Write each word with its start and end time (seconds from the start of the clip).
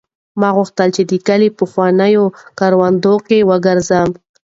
ما 0.39 0.49
غوښتل 0.57 0.89
چې 0.95 1.03
د 1.09 1.13
کلي 1.27 1.49
په 1.51 1.55
پخوانیو 1.59 2.23
کروندو 2.59 3.15
کې 3.27 3.39
وګرځم. 3.49 4.09